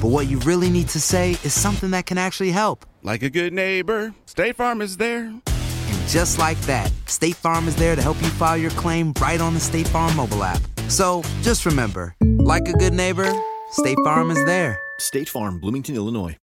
[0.00, 2.86] but what you really need to say is something that can actually help.
[3.02, 5.24] Like a good neighbor, State Farm is there.
[5.26, 9.40] And just like that, State Farm is there to help you file your claim right
[9.40, 10.60] on the State Farm mobile app.
[10.88, 13.30] So just remember, like a good neighbor,
[13.72, 14.80] State Farm is there.
[14.98, 16.36] State Farm, Bloomington, Illinois.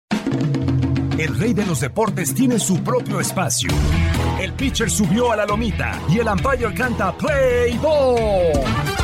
[1.18, 3.70] El rey de los deportes tiene su propio espacio.
[4.38, 8.95] El pitcher subió a la lomita y el umpire canta Play Ball.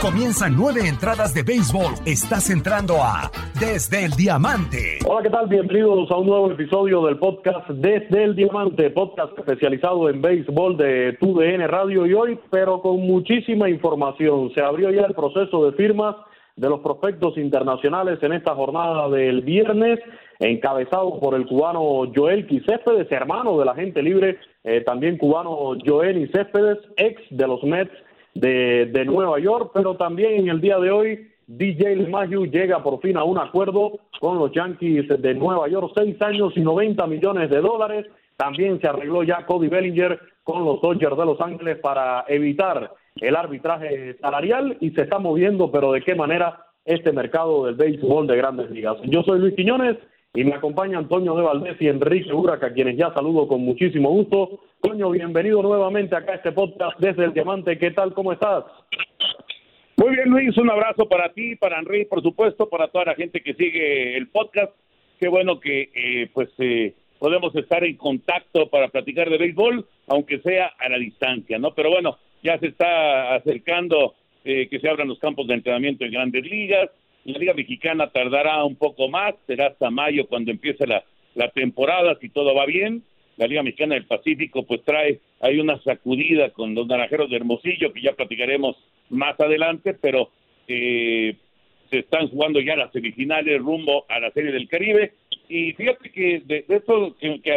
[0.00, 1.92] Comienzan nueve entradas de béisbol.
[2.06, 4.98] Estás entrando a Desde el Diamante.
[5.06, 5.46] Hola, ¿qué tal?
[5.46, 11.18] Bienvenidos a un nuevo episodio del podcast Desde el Diamante, podcast especializado en béisbol de
[11.20, 14.50] TUDN Radio y hoy, pero con muchísima información.
[14.54, 16.16] Se abrió ya el proceso de firmas
[16.56, 19.98] de los prospectos internacionales en esta jornada del viernes,
[20.38, 26.78] encabezado por el cubano Joel Céspedes, hermano del agente libre, eh, también cubano Joel Céspedes,
[26.96, 27.92] ex de los Mets
[28.34, 33.00] de, de Nueva York, pero también en el día de hoy DJ LeMahieu llega por
[33.00, 37.50] fin a un acuerdo con los Yankees de Nueva York, seis años y 90 millones
[37.50, 38.06] de dólares.
[38.36, 43.34] También se arregló ya Cody Bellinger con los Dodgers de Los Ángeles para evitar el
[43.34, 48.36] arbitraje salarial y se está moviendo, pero de qué manera este mercado del béisbol de
[48.36, 48.96] grandes ligas.
[49.04, 49.96] Yo soy Luis Quiñones
[50.34, 54.60] y me acompaña Antonio de Valdés y Enrique Uraca, quienes ya saludo con muchísimo gusto.
[54.80, 57.76] Toño, bienvenido nuevamente acá a este podcast desde el Diamante.
[57.78, 58.14] ¿Qué tal?
[58.14, 58.64] ¿Cómo estás?
[59.96, 63.40] Muy bien, Luis, un abrazo para ti, para Henry, por supuesto, para toda la gente
[63.42, 64.72] que sigue el podcast.
[65.18, 70.38] Qué bueno que eh, pues eh, podemos estar en contacto para platicar de béisbol, aunque
[70.40, 71.74] sea a la distancia, ¿no?
[71.74, 74.14] Pero bueno, ya se está acercando
[74.44, 76.88] eh, que se abran los campos de entrenamiento en grandes ligas.
[77.24, 81.04] La Liga Mexicana tardará un poco más, será hasta mayo cuando empiece la,
[81.34, 83.02] la temporada, si todo va bien.
[83.36, 87.92] La Liga Mexicana del Pacífico pues trae, hay una sacudida con los naranjeros de Hermosillo,
[87.92, 88.76] que ya platicaremos
[89.08, 90.30] más adelante, pero
[90.68, 91.36] eh,
[91.90, 95.12] se están jugando ya las semifinales rumbo a la Serie del Caribe.
[95.48, 97.50] Y fíjate que de, esto que, que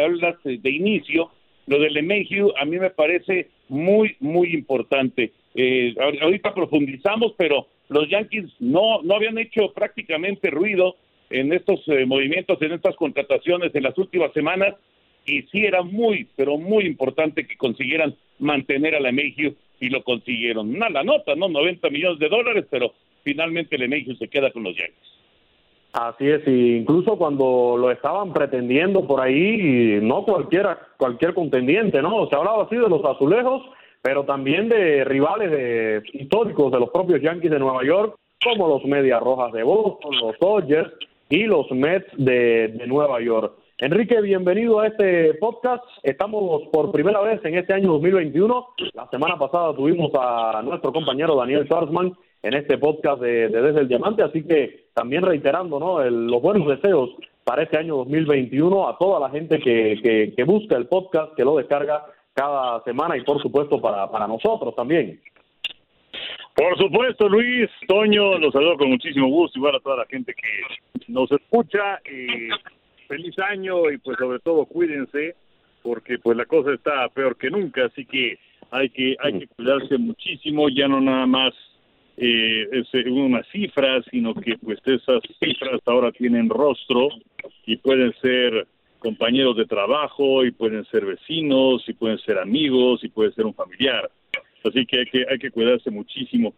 [0.58, 1.30] de, inicio,
[1.66, 5.32] lo del LeMahieu a mí me parece muy, muy importante.
[5.54, 10.96] Eh, ahor- ahorita profundizamos, pero los Yankees no, no habían hecho prácticamente ruido
[11.30, 14.74] en estos eh, movimientos, en estas contrataciones en las últimas semanas,
[15.26, 20.74] y sí era muy, pero muy importante que consiguieran mantener a LeMahieu y lo consiguieron.
[20.74, 21.48] Una la nota, ¿no?
[21.48, 22.92] 90 millones de dólares, pero
[23.22, 25.14] finalmente LeMahieu se queda con los Yankees.
[25.94, 32.26] Así es, y incluso cuando lo estaban pretendiendo por ahí, no cualquiera, cualquier contendiente, ¿no?
[32.28, 33.62] Se hablaba así de los azulejos,
[34.04, 38.84] pero también de rivales de, históricos de los propios Yankees de Nueva York, como los
[38.84, 40.92] Medias Rojas de Boston, los Dodgers
[41.30, 43.54] y los Mets de, de Nueva York.
[43.78, 45.82] Enrique, bienvenido a este podcast.
[46.02, 48.66] Estamos por primera vez en este año 2021.
[48.92, 52.12] La semana pasada tuvimos a nuestro compañero Daniel Schwarzman
[52.42, 56.02] en este podcast de, de Desde el Diamante, así que también reiterando ¿no?
[56.02, 57.08] El- los buenos deseos
[57.42, 61.44] para este año 2021 a toda la gente que, que, que busca el podcast, que
[61.44, 65.20] lo descarga cada semana y por supuesto para, para nosotros también.
[66.54, 71.02] Por supuesto, Luis, Toño, los saludo con muchísimo gusto, igual a toda la gente que
[71.08, 72.00] nos escucha.
[72.04, 72.48] eh,
[73.08, 75.36] feliz año y pues sobre todo cuídense,
[75.82, 78.38] porque pues la cosa está peor que nunca, así que
[78.70, 81.52] hay que hay que cuidarse muchísimo, ya no nada más
[82.16, 87.08] eh, es eh, una cifra, sino que pues esas cifras ahora tienen rostro
[87.66, 88.66] y pueden ser
[89.04, 93.54] compañeros de trabajo y pueden ser vecinos y pueden ser amigos y puede ser un
[93.54, 94.10] familiar.
[94.64, 96.54] Así que hay que, hay que cuidarse muchísimo.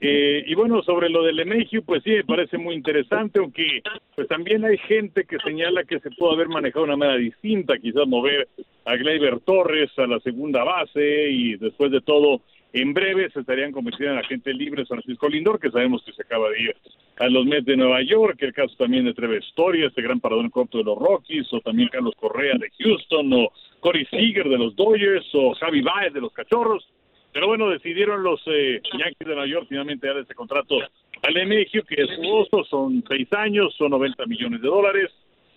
[0.00, 3.82] Eh, y bueno, sobre lo del Emegio, pues sí, me parece muy interesante, aunque
[4.16, 7.76] pues también hay gente que señala que se pudo haber manejado de una manera distinta,
[7.76, 8.48] quizás mover
[8.86, 12.40] a Gleyber Torres a la segunda base y después de todo,
[12.72, 16.50] en breve se estarían convirtiendo en agente libre Francisco Lindor, que sabemos que se acaba
[16.50, 16.76] de ir
[17.18, 20.50] a los Mets de Nueva York, el caso también de Trevor Story, este gran parador
[20.50, 24.76] corto de los Rockies, o también Carlos Correa de Houston, o Corey Seager de los
[24.76, 26.86] Dodgers, o Javi Baez de los Cachorros
[27.32, 30.78] pero bueno, decidieron los eh, Yankees de Nueva York finalmente dar ese contrato
[31.22, 35.10] al Emegio, que es jugoso, son seis años, son 90 millones de dólares.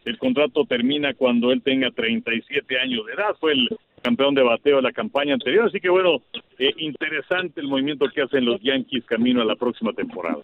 [0.06, 3.36] El contrato termina cuando él tenga 37 años de edad.
[3.39, 3.69] Fue el
[4.03, 5.65] campeón de bateo de la campaña anterior.
[5.65, 6.21] Así que bueno,
[6.59, 10.39] eh, interesante el movimiento que hacen los Yankees camino a la próxima temporada.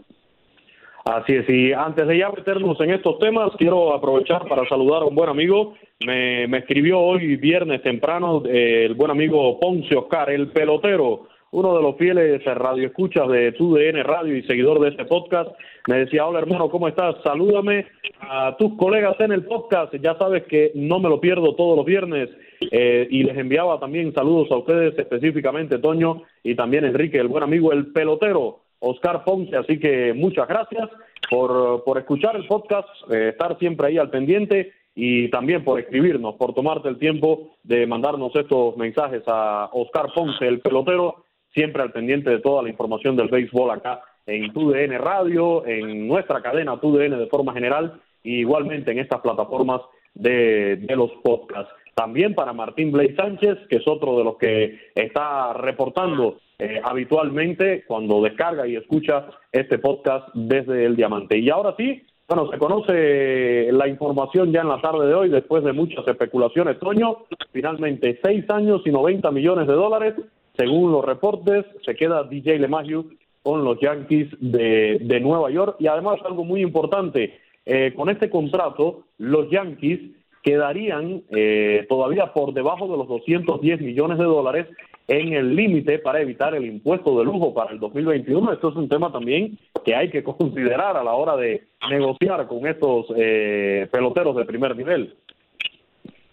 [1.06, 5.06] Así es, y antes de ya meternos en estos temas, quiero aprovechar para saludar a
[5.06, 5.75] un buen amigo.
[6.06, 11.75] Me, me escribió hoy viernes temprano eh, el buen amigo Ponce Oscar, el pelotero, uno
[11.75, 15.50] de los fieles radioescuchas de TUDN Radio y seguidor de este podcast.
[15.88, 17.16] Me decía, hola hermano, ¿cómo estás?
[17.24, 17.88] Salúdame
[18.19, 19.94] a tus colegas en el podcast.
[19.96, 22.30] Ya sabes que no me lo pierdo todos los viernes.
[22.72, 27.44] Eh, y les enviaba también saludos a ustedes, específicamente Toño y también Enrique, el buen
[27.44, 28.60] amigo, el pelotero.
[28.81, 30.90] Oscar Ponce, así que muchas gracias
[31.30, 36.36] por, por escuchar el podcast, eh, estar siempre ahí al pendiente y también por escribirnos,
[36.36, 41.92] por tomarte el tiempo de mandarnos estos mensajes a Oscar Ponce, el pelotero, siempre al
[41.92, 47.18] pendiente de toda la información del béisbol acá en TUDN Radio, en nuestra cadena TUDN
[47.18, 49.81] de forma general, y igualmente en estas plataformas
[50.13, 51.74] de, de los podcasts.
[51.96, 57.86] También para Martín Blay Sánchez, que es otro de los que está reportando eh, habitualmente
[57.88, 61.38] cuando descarga y escucha este podcast desde el Diamante.
[61.38, 65.63] Y ahora sí, bueno, se conoce la información ya en la tarde de hoy, después
[65.63, 66.78] de muchas especulaciones.
[66.80, 70.16] Toño, finalmente seis años y 90 millones de dólares,
[70.57, 73.06] según los reportes, se queda DJ LeMahieu
[73.44, 75.78] con los Yankees de, Nueva York.
[75.80, 80.00] Y además, algo muy importante, eh, con este contrato, los Yankees
[80.44, 84.68] quedarían eh, todavía por debajo de los 210 millones de dólares
[85.07, 88.54] en el límite para evitar el impuesto de lujo para el 2021.
[88.54, 92.68] Esto es un tema también que hay que considerar a la hora de negociar con
[92.68, 95.16] estos eh, peloteros de primer nivel.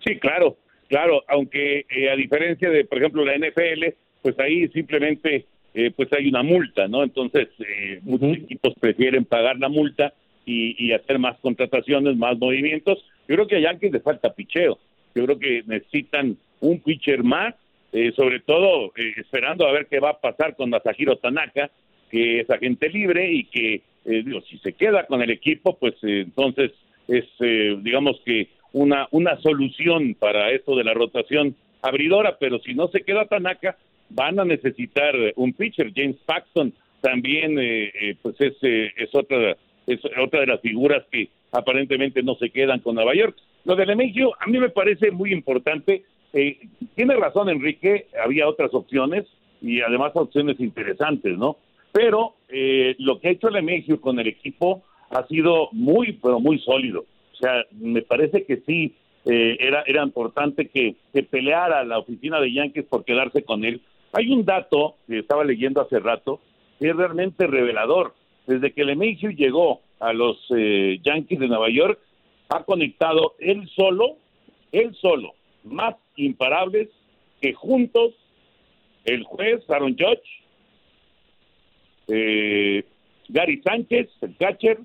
[0.04, 0.56] Sí, claro,
[0.88, 3.94] claro, aunque eh, a diferencia de, por ejemplo, la NFL,
[4.26, 5.44] pues ahí simplemente
[5.74, 7.04] eh, pues hay una multa, ¿no?
[7.04, 7.48] Entonces,
[8.02, 10.14] muchos equipos prefieren pagar la multa
[10.44, 13.04] y, y hacer más contrataciones, más movimientos.
[13.28, 14.78] Yo creo que a Yankees le falta picheo.
[15.14, 17.54] Yo creo que necesitan un pitcher más
[17.92, 21.70] eh, sobre todo eh, esperando a ver qué va a pasar con Masahiro Tanaka,
[22.10, 25.94] que es agente libre y que, eh, digo, si se queda con el equipo, pues
[26.02, 26.72] entonces
[27.08, 27.24] es,
[27.82, 33.00] digamos que una, una solución para esto de la rotación abridora, pero si no se
[33.00, 33.78] queda Tanaka,
[34.10, 35.92] van a necesitar un pitcher.
[35.94, 37.56] James Paxton también,
[38.22, 39.56] pues es, es, otra,
[39.86, 43.36] es otra de las figuras que aparentemente no se quedan con Nueva York.
[43.64, 46.58] Lo de Lemegio a mí me parece muy importante eh,
[46.94, 49.24] tiene razón Enrique, había otras opciones
[49.62, 51.56] y además opciones interesantes, ¿no?
[51.92, 56.58] Pero eh, lo que ha hecho Lemegio con el equipo ha sido muy, pero muy
[56.58, 57.06] sólido.
[57.32, 58.94] O sea, me parece que sí
[59.24, 63.80] eh, era, era importante que, que peleara la oficina de Yankees por quedarse con él.
[64.12, 66.40] Hay un dato que estaba leyendo hace rato
[66.78, 68.14] que es realmente revelador.
[68.46, 71.98] Desde que Lemegio llegó a los eh, Yankees de Nueva York,
[72.48, 74.16] ha conectado él solo,
[74.72, 75.34] él solo,
[75.64, 76.88] más imparables
[77.40, 78.14] que juntos
[79.04, 80.44] el juez Aaron Judge,
[82.08, 82.84] eh,
[83.28, 84.78] Gary Sánchez, el catcher,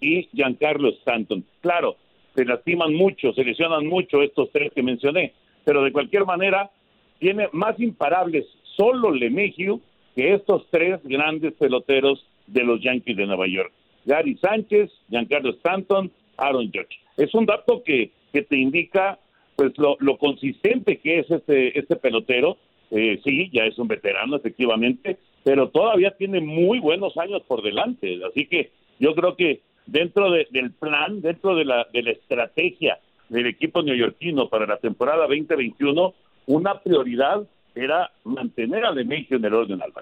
[0.00, 1.44] y Giancarlo Stanton.
[1.60, 1.96] Claro,
[2.34, 5.32] se lastiman mucho, se lesionan mucho estos tres que mencioné,
[5.64, 6.70] pero de cualquier manera
[7.18, 8.44] tiene más imparables
[8.76, 9.80] solo LeMahieu
[10.14, 13.72] que estos tres grandes peloteros de los Yankees de Nueva York.
[14.04, 17.00] Gary Sánchez, Giancarlo Stanton, Aaron Judge.
[17.16, 19.18] Es un dato que, que te indica
[19.56, 22.58] pues lo, lo consistente que es este, este pelotero.
[22.90, 28.20] Eh, sí, ya es un veterano, efectivamente, pero todavía tiene muy buenos años por delante.
[28.24, 33.46] Así que yo creo que dentro del plan, dentro de la, de la estrategia del
[33.46, 36.14] equipo neoyorquino para la temporada 2021,
[36.46, 39.92] una prioridad era mantener a Lemegio en el orden al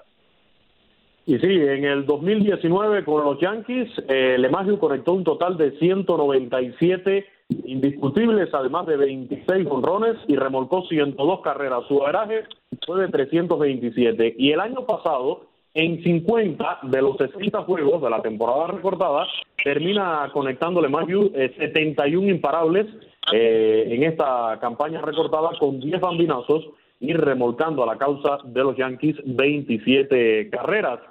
[1.25, 7.25] Y sí, en el 2019 con los Yankees, eh, Lemagio conectó un total de 197
[7.65, 11.83] indiscutibles, además de 26 honrones y remolcó 102 carreras.
[11.87, 12.43] Su averaje
[12.85, 14.35] fue de 327.
[14.37, 19.27] Y el año pasado, en 50 de los 60 juegos de la temporada recortada,
[19.63, 22.85] termina conectándole más de 71 imparables
[23.31, 26.65] eh, en esta campaña recortada con 10 bambinazos
[27.03, 31.01] y remolcando a la causa de los Yankees 27 carreras.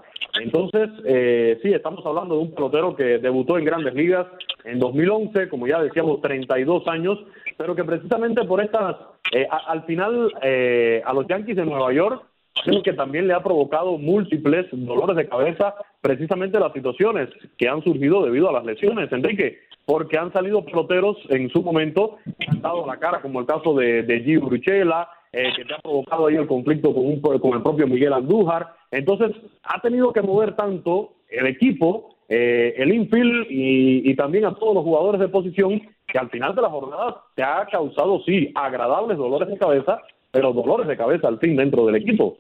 [0.40, 4.26] Entonces, eh, sí, estamos hablando de un pelotero que debutó en grandes ligas
[4.64, 7.18] en 2011, como ya decíamos, 32 años,
[7.58, 8.96] pero que precisamente por estas,
[9.34, 12.24] eh, al final, eh, a los Yankees de Nueva York,
[12.64, 17.84] creo que también le ha provocado múltiples dolores de cabeza, precisamente las situaciones que han
[17.84, 22.16] surgido debido a las lesiones, Enrique, porque han salido peloteros en su momento,
[22.48, 25.78] han dado la cara, como el caso de, de Gio Bruchela, eh, que te ha
[25.78, 28.74] provocado ahí el conflicto con, un, con el propio Miguel Andújar.
[28.90, 34.54] Entonces, ha tenido que mover tanto el equipo, eh, el infield y, y, también a
[34.54, 38.52] todos los jugadores de posición, que al final de la jornada te ha causado, sí,
[38.54, 42.36] agradables dolores de cabeza, pero dolores de cabeza al fin dentro del equipo.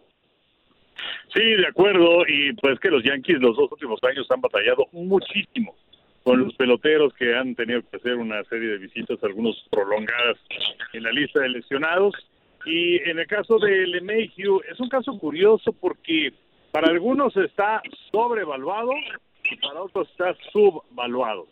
[1.34, 5.74] Sí, de acuerdo, y pues que los Yankees los dos últimos años han batallado muchísimo
[6.24, 10.36] con los peloteros que han tenido que hacer una serie de visitas, algunos prolongadas
[10.92, 12.14] en la lista de lesionados,
[12.64, 16.32] y en el caso de LeMahieu es un caso curioso porque
[16.70, 18.92] para algunos está sobrevaluado
[19.50, 21.46] y para otros está subvaluado.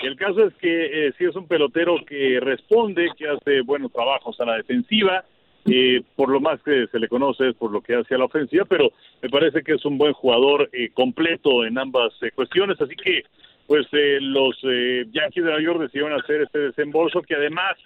[0.00, 4.38] El caso es que eh, sí es un pelotero que responde, que hace buenos trabajos
[4.40, 5.24] a la defensiva,
[5.64, 8.26] eh, por lo más que se le conoce es por lo que hace a la
[8.26, 8.92] ofensiva, pero
[9.22, 13.22] me parece que es un buen jugador eh, completo en ambas eh, cuestiones, así que
[13.66, 17.76] pues eh, los eh, Yankees de Nueva York decidieron hacer este desembolso que además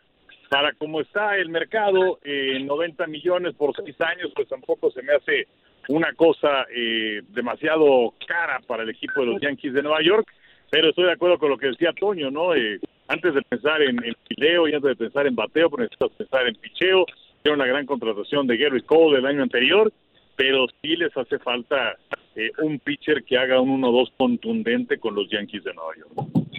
[0.50, 5.14] para como está el mercado, eh, 90 millones por seis años, pues tampoco se me
[5.14, 5.46] hace
[5.88, 10.26] una cosa eh, demasiado cara para el equipo de los Yankees de Nueva York,
[10.68, 12.56] pero estoy de acuerdo con lo que decía Toño, ¿no?
[12.56, 16.10] Eh, antes de pensar en, en pileo y antes de pensar en bateo, pues necesitas
[16.18, 17.06] pensar en picheo,
[17.44, 19.92] era una gran contratación de Gary Cole el año anterior,
[20.34, 21.96] pero sí les hace falta
[22.34, 26.49] eh, un pitcher que haga un 1-2 contundente con los Yankees de Nueva York.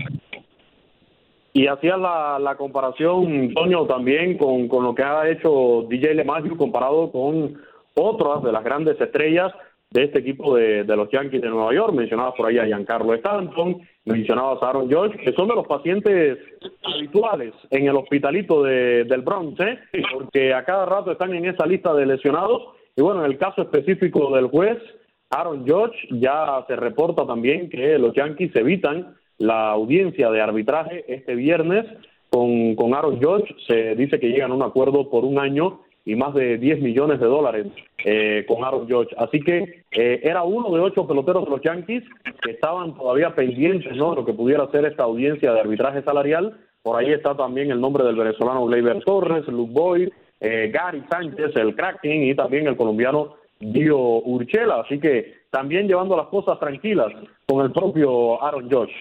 [1.54, 6.56] Y hacía la, la comparación, Toño, también con, con lo que ha hecho DJ LeMahieu
[6.56, 7.58] comparado con
[7.96, 9.52] otras de las grandes estrellas
[9.92, 11.94] de este equipo de, de, los Yankees de Nueva York.
[11.94, 16.38] Mencionabas por ahí a Giancarlo Stanton, mencionabas a Aaron George, que son de los pacientes
[16.84, 19.80] habituales en el hospitalito de, del Bronx, ¿eh?
[20.14, 22.64] porque a cada rato están en esa lista de lesionados.
[22.96, 24.78] Y bueno, en el caso específico del juez,
[25.30, 31.36] Aaron George, ya se reporta también que los Yankees evitan la audiencia de arbitraje este
[31.36, 31.86] viernes
[32.30, 33.54] con, con Aaron George.
[33.68, 37.20] Se dice que llegan a un acuerdo por un año y más de 10 millones
[37.20, 37.68] de dólares
[38.06, 39.16] eh, con Aaron George.
[39.18, 42.04] Así que eh, era uno de ocho peloteros de los Yankees
[42.42, 44.12] que estaban todavía pendientes ¿no?
[44.12, 46.58] de lo que pudiera ser esta audiencia de arbitraje salarial.
[46.84, 51.56] Por ahí está también el nombre del venezolano Gleyber Torres, Luke Boyd, eh, Gary Sánchez,
[51.56, 54.82] el Kraken y también el colombiano Dio Urchela.
[54.82, 57.14] Así que también llevando las cosas tranquilas
[57.46, 58.94] con el propio Aaron George.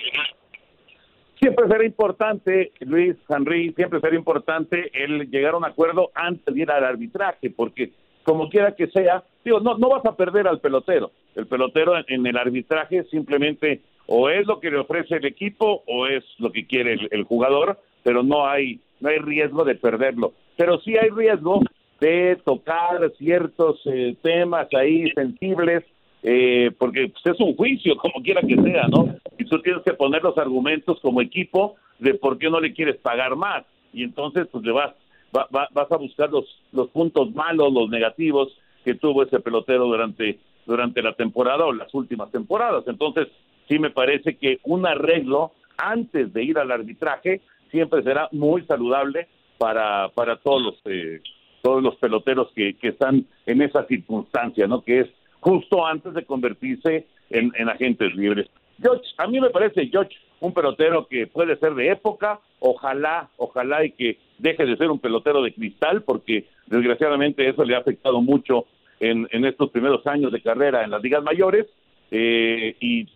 [1.39, 6.61] Siempre será importante, Luis Henry, siempre será importante el llegar a un acuerdo antes de
[6.61, 7.93] ir al arbitraje, porque
[8.25, 11.13] como quiera que sea, digo, no, no vas a perder al pelotero.
[11.35, 15.83] El pelotero en, en el arbitraje simplemente o es lo que le ofrece el equipo
[15.87, 19.77] o es lo que quiere el, el jugador, pero no hay, no hay riesgo de
[19.77, 20.35] perderlo.
[20.57, 21.61] Pero sí hay riesgo
[22.01, 25.85] de tocar ciertos eh, temas ahí sensibles,
[26.23, 29.15] eh, porque pues, es un juicio, como quiera que sea, ¿no?
[29.39, 32.97] Y tú tienes que poner los argumentos como equipo de por qué no le quieres
[32.97, 33.65] pagar más.
[33.93, 34.95] Y entonces, pues le vas,
[35.37, 38.49] va, va, vas a buscar los, los puntos malos, los negativos
[38.85, 42.85] que tuvo ese pelotero durante, durante la temporada o las últimas temporadas.
[42.87, 43.29] Entonces,
[43.69, 49.29] sí me parece que un arreglo antes de ir al arbitraje siempre será muy saludable
[49.59, 51.21] para, para todos los eh,
[51.63, 54.83] todos los peloteros que, que están en esa circunstancia, ¿no?
[54.83, 55.09] Que es
[55.41, 58.49] justo antes de convertirse en, en agentes libres.
[58.81, 63.85] George, a mí me parece George un pelotero que puede ser de época, ojalá, ojalá
[63.85, 68.23] y que deje de ser un pelotero de cristal, porque desgraciadamente eso le ha afectado
[68.23, 68.65] mucho
[69.01, 71.67] en, en estos primeros años de carrera en las ligas mayores,
[72.11, 73.07] eh, y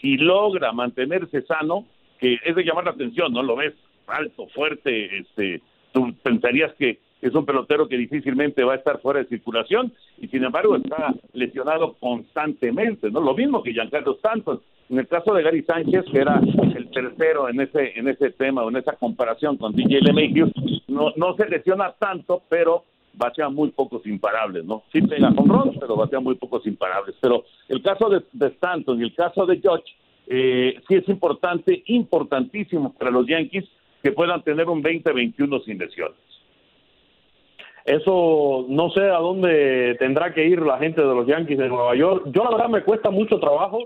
[0.00, 1.86] si logra mantenerse sano,
[2.18, 3.42] que es de llamar la atención, ¿no?
[3.42, 3.74] Lo ves
[4.08, 5.60] alto, fuerte, este,
[5.92, 10.26] tú pensarías que es un pelotero que difícilmente va a estar fuera de circulación y
[10.28, 13.20] sin embargo está lesionado constantemente, ¿no?
[13.20, 14.60] Lo mismo que Giancarlo Santos.
[14.90, 16.38] En el caso de Gary Sánchez, que era
[16.76, 20.50] el tercero en ese en ese tema en esa comparación con DJ LeMahieu,
[20.88, 24.82] no no se lesiona tanto, pero batea muy pocos imparables, ¿no?
[24.92, 27.14] Sí pega con ron, pero batea muy pocos imparables.
[27.20, 29.84] Pero el caso de, de Stanton y el caso de George,
[30.26, 33.64] eh, sí es importante, importantísimo para los Yankees
[34.02, 36.31] que puedan tener un 20-21 sin lesiones.
[37.84, 41.96] Eso no sé a dónde tendrá que ir la gente de los Yankees de Nueva
[41.96, 42.28] York.
[42.32, 43.78] Yo la verdad me cuesta mucho trabajo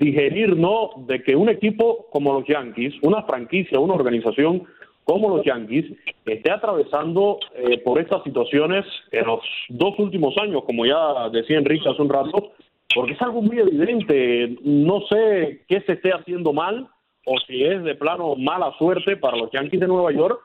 [0.00, 0.90] digerir, ¿no?
[1.06, 4.64] De que un equipo como los Yankees, una franquicia, una organización
[5.04, 5.86] como los Yankees,
[6.24, 11.88] esté atravesando eh, por estas situaciones en los dos últimos años, como ya decía Enrique
[11.88, 12.52] hace un rato,
[12.94, 14.56] porque es algo muy evidente.
[14.62, 16.88] No sé qué se esté haciendo mal
[17.26, 20.40] o si es de plano mala suerte para los Yankees de Nueva York,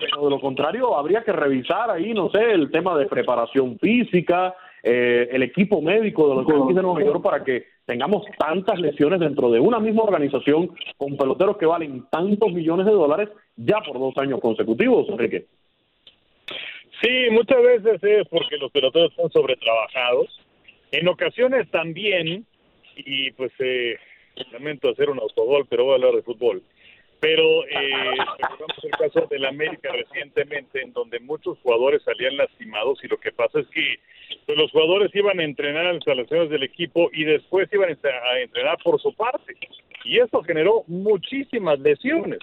[0.00, 4.54] pero de lo contrario habría que revisar ahí, no sé, el tema de preparación física,
[4.82, 9.18] eh, el equipo médico de los Yankees de Nueva York para que tengamos tantas lesiones
[9.18, 13.98] dentro de una misma organización con peloteros que valen tantos millones de dólares ya por
[13.98, 15.46] dos años consecutivos, Enrique.
[17.02, 20.40] Sí, muchas veces es porque los peloteros están sobretrabajados.
[20.92, 22.46] En ocasiones también,
[22.94, 23.96] y pues eh,
[24.52, 26.62] lamento hacer un autogol, pero voy a hablar de fútbol.
[27.20, 33.08] Pero eh, recordamos el caso del América recientemente, en donde muchos jugadores salían lastimados y
[33.08, 33.98] lo que pasa es que
[34.46, 38.40] pues, los jugadores iban a entrenar a las instalaciones del equipo y después iban a
[38.40, 39.54] entrenar por su parte.
[40.04, 42.38] Y eso generó muchísimas lesiones.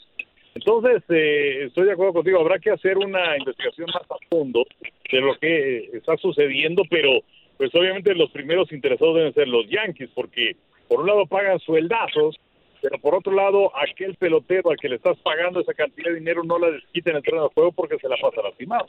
[0.54, 4.66] Entonces, eh, estoy de acuerdo contigo, habrá que hacer una investigación más a fondo
[5.12, 7.22] de lo que está sucediendo, pero
[7.58, 10.56] pues obviamente los primeros interesados deben ser los Yankees, porque
[10.88, 12.38] por un lado pagan sueldazos,
[12.82, 16.44] pero por otro lado, aquel pelotero al que le estás pagando esa cantidad de dinero
[16.44, 18.88] no la desquita en el terreno de juego porque se la pasa lastimado.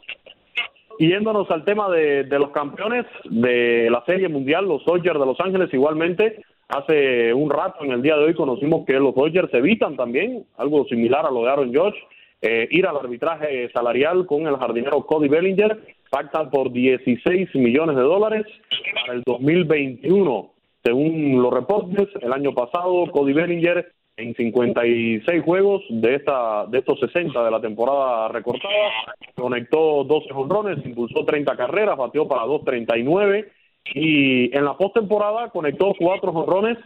[0.99, 5.41] Y yéndonos al tema de, los campeones de la Serie Mundial, los Dodgers de Los
[5.41, 9.97] Ángeles igualmente, hace un rato, en el día de hoy, conocimos que los Dodgers evitan
[9.97, 11.97] también, algo similar a lo de Aaron Judge,
[12.43, 15.79] eh, ir al arbitraje salarial con el jardinero Cody Bellinger,
[16.11, 18.47] pactan por 16 millones de dólares
[18.95, 26.17] para el 2021 según los reportes, el año pasado Cody Bellinger en 56 juegos de
[26.17, 28.91] esta de estos 60 de la temporada recortada
[29.37, 33.49] conectó 12 honrones, impulsó 30 carreras, bateó para 239
[33.95, 36.79] y en la postemporada conectó 4 honrones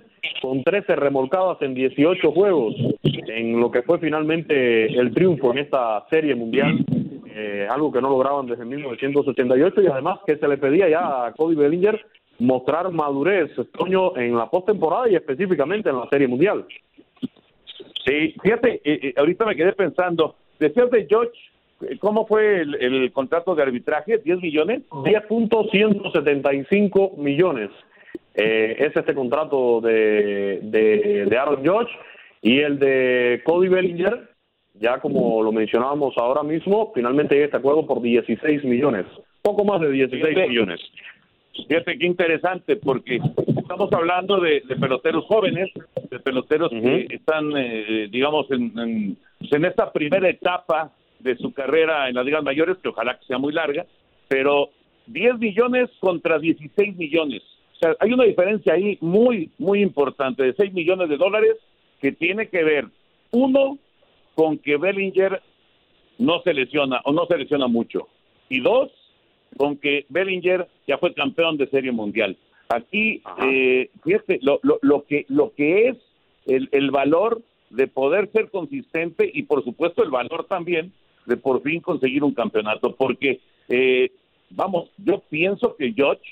[0.42, 6.04] con 13 remolcadas en 18 juegos en lo que fue finalmente el triunfo en esta
[6.11, 6.84] serie mundial.
[7.34, 11.32] Eh, algo que no lograban desde 1988 y además que se le pedía ya a
[11.32, 11.99] Cody Bellinger
[12.43, 16.67] mostrar madurez, Toño, en la postemporada y específicamente en la Serie Mundial.
[18.05, 21.39] Sí, fíjate, eh, eh, ahorita me quedé pensando, decías de George,
[21.83, 24.21] eh, ¿cómo fue el, contrato de arbitraje?
[24.23, 24.83] ¿10 millones?
[24.91, 27.71] 10.175 millones.
[28.35, 31.93] es este contrato de, de, de Aaron George
[32.41, 34.31] y el de Cody Bellinger,
[34.75, 39.07] ya como lo mencionábamos ahora mismo, finalmente llega este acuerdo por 16 millones,
[39.43, 40.81] poco más de 16 millones.
[41.54, 43.21] Fíjate qué interesante, porque
[43.56, 45.71] estamos hablando de, peloteros jóvenes,
[46.10, 52.15] de peloteros que están, eh, digamos, en, en, esta primera etapa de su carrera en
[52.15, 53.86] las ligas mayores, que ojalá que sea muy larga,
[54.28, 54.71] pero
[55.06, 57.43] 10 millones contra 16 millones.
[57.75, 61.56] O sea, hay una diferencia ahí muy, muy importante, de 6 millones de dólares,
[62.00, 62.86] que tiene que ver,
[63.30, 63.78] uno,
[64.34, 65.41] con que Bellinger
[66.19, 68.08] no se lesiona o no se lesiona mucho,
[68.49, 68.91] y dos,
[69.56, 72.36] con que Bellinger ya fue campeón de Serie Mundial.
[72.69, 75.97] Aquí, eh, fíjate, lo, lo, lo, que, lo que es
[76.47, 80.93] el, el valor de poder ser consistente y, por supuesto, el valor también
[81.26, 84.10] de por fin conseguir un campeonato, porque, eh,
[84.50, 86.25] vamos, yo pienso que George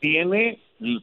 [0.00, 0.58] tiene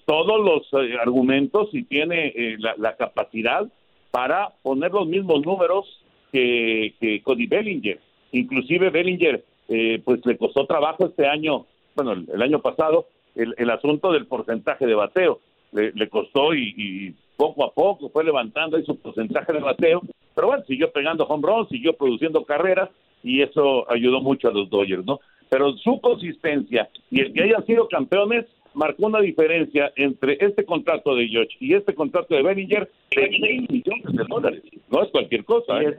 [0.05, 3.67] todos los eh, argumentos y tiene eh, la, la, capacidad
[4.11, 5.85] para poner los mismos números
[6.31, 7.99] que, que Cody Bellinger.
[8.31, 13.69] Inclusive Bellinger eh, pues le costó trabajo este año, bueno, el, año pasado, el, el,
[13.69, 15.39] asunto del porcentaje de bateo.
[15.73, 20.01] Le, costó y, poco a poco fue levantando ahí su porcentaje de bateo,
[20.33, 22.89] pero bueno, siguió pegando home runs, siguió produciendo carreras
[23.21, 25.19] y eso ayudó mucho a los Dodgers, ¿no?
[25.49, 31.15] Pero su consistencia y el que hayan sido campeones marcó una diferencia entre este contrato
[31.15, 34.63] de George y este contrato de Bellinger de 6 millones de dólares.
[34.89, 35.81] No es cualquier cosa.
[35.81, 35.97] ¿eh?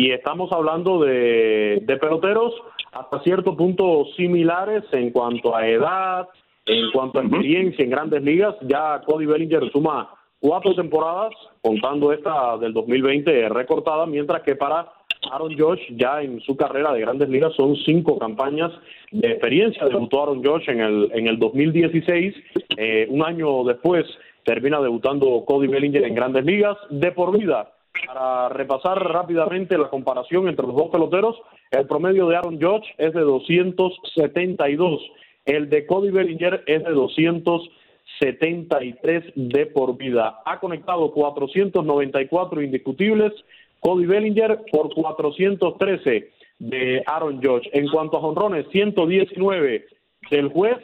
[0.00, 2.54] Y estamos hablando de, peloteros
[2.90, 6.26] hasta cierto punto similares en cuanto a edad,
[6.64, 8.54] en cuanto a experiencia en grandes ligas.
[8.62, 10.08] Ya Cody Bellinger suma
[10.38, 14.90] cuatro temporadas, contando esta del 2020 recortada, mientras que para
[15.30, 18.72] Aaron Josh ya en su carrera de grandes ligas son cinco campañas
[19.10, 19.84] de experiencia.
[19.84, 22.34] Debutó Aaron Josh en el, en el 2016,
[22.78, 24.06] eh, un año después
[24.44, 27.70] termina debutando Cody Bellinger en grandes ligas de por vida
[28.06, 31.36] para repasar rápidamente la comparación entre los dos peloteros,
[31.70, 35.00] el promedio de Aaron Judge es de 272,
[35.44, 40.40] el de Cody Bellinger es de 273 de por vida.
[40.44, 43.32] Ha conectado 494 indiscutibles,
[43.80, 47.66] Cody Bellinger por 413 de Aaron Josh.
[47.72, 49.86] En cuanto a jonrones, 119
[50.30, 50.78] del juez,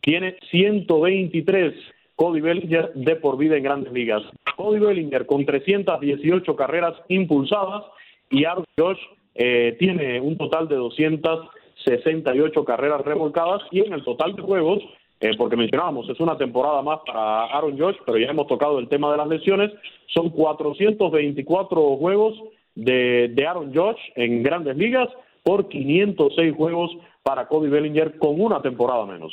[0.00, 1.72] tiene 123
[2.20, 4.22] Cody Bellinger de por vida en grandes ligas.
[4.54, 7.84] Cody Bellinger con 318 carreras impulsadas
[8.28, 8.98] y Aaron Josh
[9.36, 14.80] eh, tiene un total de 268 carreras remolcadas y en el total de juegos,
[15.20, 18.88] eh, porque mencionábamos, es una temporada más para Aaron Josh, pero ya hemos tocado el
[18.88, 19.70] tema de las lesiones,
[20.08, 22.38] son 424 juegos
[22.74, 25.08] de, de Aaron Josh en grandes ligas
[25.42, 26.90] por 506 juegos
[27.22, 29.32] para Cody Bellinger con una temporada menos.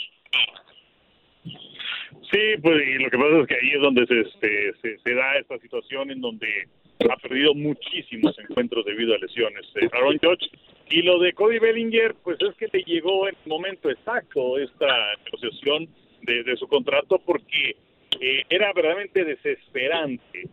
[2.31, 5.37] Sí, pues y lo que pasa es que ahí es donde se, este, se, da
[5.37, 6.47] esta situación en donde
[7.09, 9.65] ha perdido muchísimos encuentros debido a lesiones.
[9.75, 10.49] Eh, Aaron Judge
[10.89, 15.15] y lo de Cody Bellinger, pues es que le llegó en el momento exacto esta
[15.25, 15.87] negociación
[16.23, 17.77] de, de su contrato porque
[18.19, 20.49] eh, era verdaderamente desesperante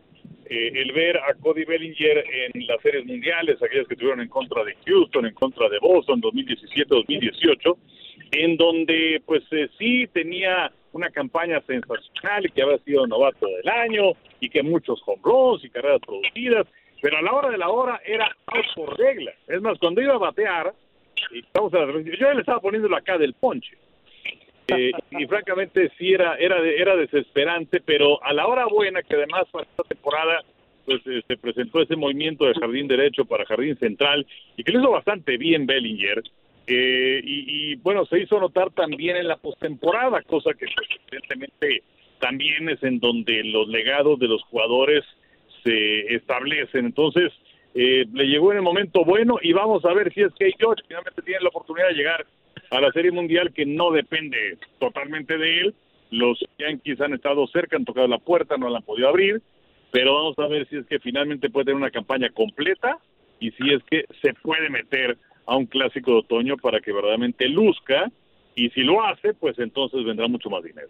[0.46, 4.62] eh, el ver a Cody Bellinger en las series mundiales, aquellas que tuvieron en contra
[4.62, 7.76] de Houston, en contra de Boston, 2017-2018,
[8.32, 13.68] en donde pues eh, sí tenía una campaña sensacional y que había sido novato del
[13.68, 16.66] año y que muchos home y carreras producidas,
[17.02, 19.32] pero a la hora de la hora era out por regla.
[19.48, 20.72] Es más, cuando iba a batear,
[21.32, 23.76] y vamos a yo le estaba poniendo acá del ponche.
[24.68, 29.44] Eh, y francamente sí era era era desesperante, pero a la hora buena que además
[29.52, 30.42] para esta temporada
[30.86, 34.80] pues eh, se presentó ese movimiento de jardín derecho para jardín central y que lo
[34.80, 36.22] hizo bastante bien Bellinger.
[36.66, 41.82] Eh, y, bueno, se hizo notar también en la postemporada, cosa que pues, evidentemente
[42.20, 45.04] también es en donde los legados de los jugadores
[45.62, 46.86] se establecen.
[46.86, 47.32] Entonces,
[47.74, 51.22] le llegó en el momento bueno y vamos a ver si es que George finalmente
[51.22, 52.26] tiene la oportunidad de llegar
[52.70, 55.74] a la Serie Mundial que no depende totalmente de él.
[56.10, 59.42] Los Yankees han estado cerca, han tocado la puerta, no la han podido abrir,
[59.90, 62.98] pero vamos a ver si es que finalmente puede tener una campaña completa
[63.40, 67.48] y si es que se puede meter a un clásico de otoño para que verdaderamente
[67.48, 68.10] luzca
[68.54, 70.88] y si lo hace, pues entonces vendrá mucho más dinero.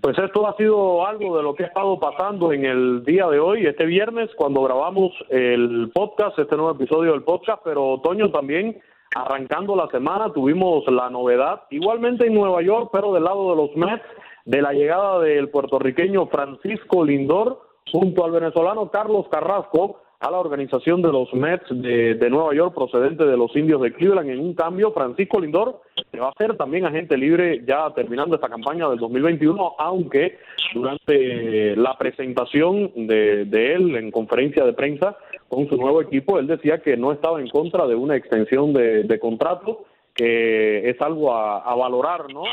[0.00, 3.38] Pues esto ha sido algo de lo que ha estado pasando en el día de
[3.38, 8.80] hoy, este viernes, cuando grabamos el podcast, este nuevo episodio del podcast, pero otoño también
[9.14, 13.76] arrancando la semana tuvimos la novedad, igualmente en Nueva York, pero del lado de los
[13.76, 14.04] Mets,
[14.44, 21.02] de la llegada del puertorriqueño Francisco Lindor junto al venezolano Carlos Carrasco a la organización
[21.02, 24.30] de los Mets de, Nueva York procedente de los indios de Cleveland.
[24.30, 28.48] En un cambio, Francisco Lindor se va a ser también agente libre ya terminando esta
[28.48, 30.38] campaña del 2021, aunque
[30.72, 35.14] durante la presentación de, de él en conferencia de prensa
[35.46, 39.18] con su nuevo equipo, él decía que no estaba en contra de una extensión de,
[39.20, 39.84] contrato,
[40.14, 42.46] que es algo a, valorar, ¿no?
[42.46, 42.50] Eh,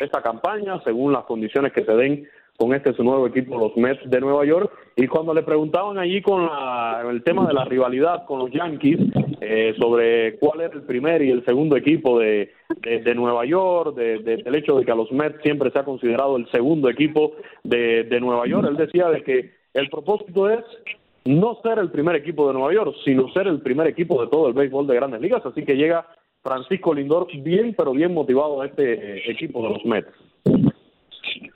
[0.00, 4.08] esta campaña, según las condiciones que se den con este su nuevo equipo, los Mets
[4.08, 4.70] de Nueva York.
[4.96, 6.48] Y cuando le preguntaban allí con
[7.10, 9.00] el tema de la rivalidad con los Yankees,
[9.40, 14.18] eh, sobre cuál era el primer y el segundo equipo de, de, Nueva York, de,
[14.18, 17.32] del hecho de que a los Mets siempre se ha considerado el segundo equipo
[17.64, 20.64] de, de Nueva York, él decía de que el propósito es
[21.24, 24.48] no ser el primer equipo de Nueva York, sino ser el primer equipo de todo
[24.48, 25.44] el béisbol de grandes ligas.
[25.44, 26.06] Así que llega
[26.42, 30.12] Francisco Lindor bien, pero bien motivado a este eh, equipo de los Mets.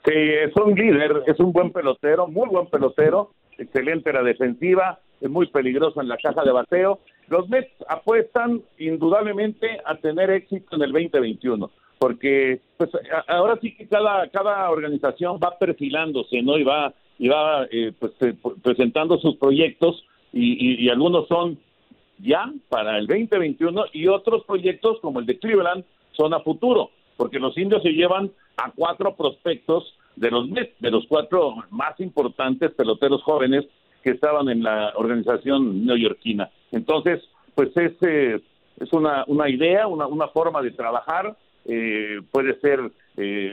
[0.05, 5.29] Sí, es un líder, es un buen pelotero, muy buen pelotero, excelente la defensiva, es
[5.29, 6.99] muy peligroso en la caja de bateo.
[7.27, 12.89] Los Mets apuestan indudablemente a tener éxito en el 2021, porque pues
[13.27, 16.57] ahora sí que cada, cada organización va perfilándose, ¿no?
[16.57, 21.59] Y va y va eh, pues, eh, presentando sus proyectos y, algunos son
[22.19, 27.39] ya para el 2021 y otros proyectos como el de Cleveland son a futuro, porque
[27.39, 28.31] los indios se llevan
[28.63, 33.65] a cuatro prospectos de los de los cuatro más importantes peloteros jóvenes
[34.03, 36.49] que estaban en la organización neoyorquina.
[36.71, 37.21] Entonces,
[37.55, 38.39] pues es, eh,
[38.79, 41.35] es una, una idea, una, una forma de trabajar,
[42.31, 42.79] puede ser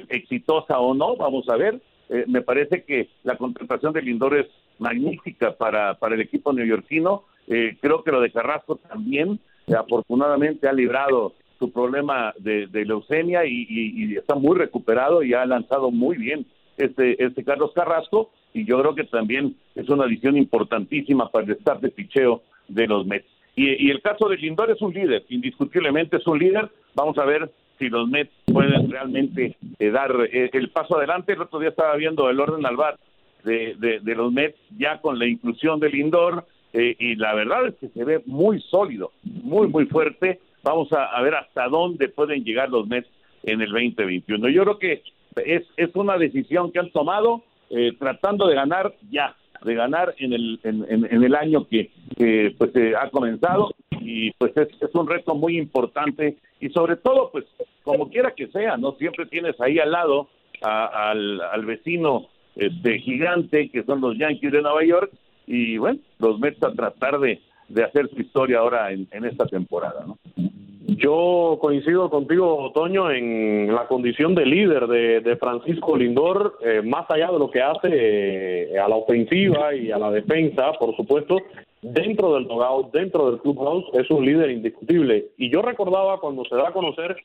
[0.08, 4.46] exitosa o no, vamos a ver, eh, me parece que la contratación de Lindor es
[4.78, 7.24] magnífica para, para el equipo neoyorquino.
[7.48, 13.44] Eh, creo que lo de Carrasco también, eh, afortunadamente, ha librado su problema de, leucemia
[13.46, 18.30] y, está muy recuperado y ha lanzado muy bien este, este Carlos Carrasco.
[18.52, 22.86] Y yo creo que también es una adición importantísima para el staff de picheo de
[22.86, 23.26] los Mets.
[23.54, 26.70] Y, el caso de Lindor es un líder, indiscutiblemente es un líder.
[26.94, 31.32] Vamos a ver si los Mets pueden realmente eh, dar eh, el paso adelante.
[31.32, 32.98] El otro día estaba viendo el orden al bar
[33.44, 37.74] de, de, los Mets ya con la inclusión del indoor eh, y la verdad es
[37.76, 40.40] que se ve muy sólido, muy, muy fuerte.
[40.66, 43.08] Vamos a, ver hasta dónde pueden llegar los Mets
[43.44, 44.48] en el 2021.
[44.48, 45.02] Yo creo que
[45.36, 47.44] es, es una decisión que han tomado
[48.00, 51.90] tratando de ganar ya, de ganar en el, en, el año que,
[52.58, 57.44] pues ha comenzado y pues es, es un reto muy importante y sobre todo pues
[57.84, 58.96] como quiera que sea, ¿no?
[58.98, 60.28] Siempre tienes ahí al lado
[60.62, 62.26] al, vecino
[62.56, 65.12] este gigante que son los Yankees de Nueva York
[65.46, 69.46] y bueno, los Mets a tratar de, de hacer su historia ahora en, en esta
[69.46, 70.18] temporada, ¿no?
[70.88, 77.32] Yo coincido contigo, Toño, en la condición de líder de, Francisco Lindor, eh, más allá
[77.32, 81.38] de lo que hace eh, a la ofensiva y a la defensa, por supuesto,
[81.82, 85.26] dentro del dugout, dentro del clubhouse, es un líder indiscutible.
[85.36, 87.16] Y yo recordaba cuando se da a conocer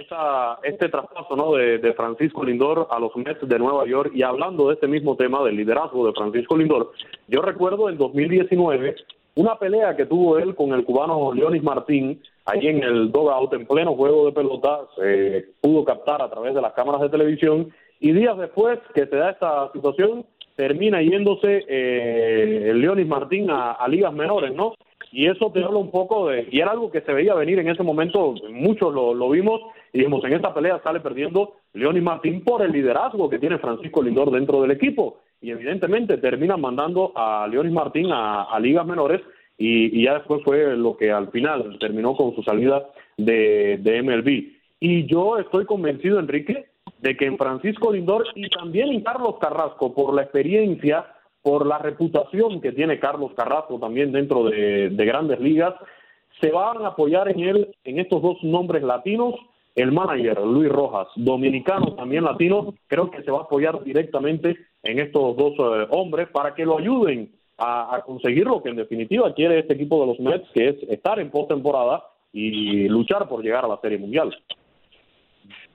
[0.00, 1.54] esa, este traspaso ¿no?
[1.54, 5.16] de, de, Francisco Lindor a los Mets de Nueva York, y hablando de este mismo
[5.16, 6.92] tema del liderazgo de Francisco Lindor,
[7.26, 8.94] yo recuerdo en 2019
[9.38, 13.66] una pelea que tuvo él con el cubano Leonis Martín, allí en el dogout, en
[13.66, 18.12] pleno juego de pelota, se pudo captar a través de las cámaras de televisión, y
[18.12, 20.24] días después que se da esta situación,
[20.56, 24.74] termina yéndose eh, Leonis Martín a, ligas menores, ¿no?
[25.12, 27.68] Y eso te habla un poco de, y era algo que se veía venir en
[27.68, 29.60] ese momento, muchos lo, lo vimos,
[29.92, 34.02] y dijimos, en esta pelea sale perdiendo Leonis Martín por el liderazgo que tiene Francisco
[34.02, 39.20] Lindor dentro del equipo y evidentemente terminan mandando a Leonis Martín a, ligas menores
[39.58, 44.58] y, ya después fue lo que al final terminó con su salida de, de MLB.
[44.80, 46.66] Y yo estoy convencido, Enrique,
[47.00, 51.06] de que en Francisco Lindor y también en Carlos Carrasco, por la experiencia,
[51.42, 55.74] por la reputación que tiene Carlos Carrasco también dentro de, de grandes ligas,
[56.40, 59.34] se van a apoyar en él, en estos dos nombres latinos,
[59.74, 64.98] el manager Luis Rojas, dominicano también latino, creo que se va a apoyar directamente en
[64.98, 69.58] estos dos eh, hombres para que lo ayuden a, conseguir lo que en definitiva quiere
[69.58, 73.68] este equipo de los Mets, que es estar en postemporada y luchar por llegar a
[73.68, 74.36] la Serie Mundial.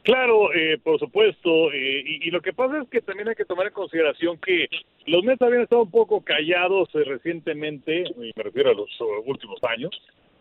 [0.04, 3.68] Claro, eh, por supuesto, eh, y, lo que pasa es que también hay que tomar
[3.68, 4.68] en consideración que
[5.06, 8.90] los Mets habían estado un poco callados recientemente, y me refiero a los
[9.26, 9.92] últimos años,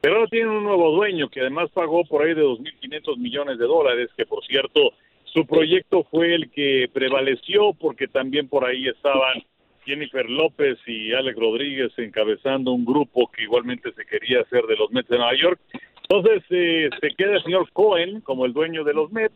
[0.01, 3.67] pero ahora tienen un nuevo dueño que además pagó por ahí de 2.500 millones de
[3.67, 9.45] dólares, que por cierto, su proyecto fue el que prevaleció porque también por ahí estaban
[9.85, 14.91] Jennifer López y Alex Rodríguez encabezando un grupo que igualmente se quería hacer de los
[14.91, 15.61] Mets de Nueva York.
[16.03, 19.35] Entonces eh, se queda el señor Cohen como el dueño de los Mets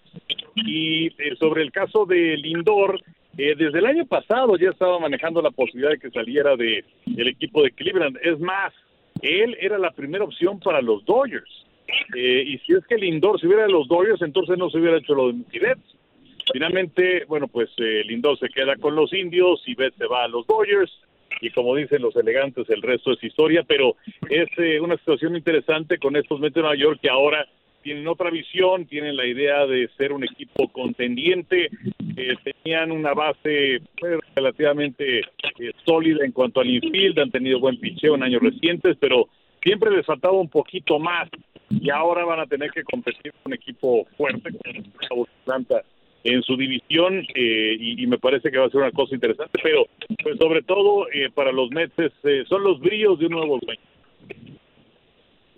[0.54, 3.00] y eh, sobre el caso de Lindor,
[3.38, 7.28] eh, desde el año pasado ya estaba manejando la posibilidad de que saliera de el
[7.28, 8.18] equipo de Cleveland.
[8.22, 8.72] Es más,
[9.22, 11.50] él era la primera opción para los Dodgers.
[12.14, 14.98] Eh, y si es que Lindor se hubiera de los Dodgers, entonces no se hubiera
[14.98, 15.95] hecho lo de Betts.
[16.52, 20.28] Finalmente, bueno, pues eh, Lindor se queda con los indios y Betts se va a
[20.28, 20.92] los Dodgers.
[21.40, 23.96] Y como dicen los elegantes, el resto es historia, pero
[24.30, 27.46] es eh, una situación interesante con estos Mets de Nueva York que ahora
[27.86, 31.70] tienen otra visión, tienen la idea de ser un equipo contendiente,
[32.16, 37.78] eh, tenían una base pues, relativamente eh, sólida en cuanto al infield, han tenido buen
[37.78, 39.28] picheo en años recientes, pero
[39.62, 41.28] siempre les faltaba un poquito más
[41.70, 44.50] y ahora van a tener que competir con un equipo fuerte
[45.08, 45.84] como Atlanta
[46.26, 49.86] en su división eh, y, me parece que va a ser una cosa interesante, pero
[50.22, 51.94] pues sobre todo para los Mets
[52.48, 53.80] son los brillos de un nuevo dueño.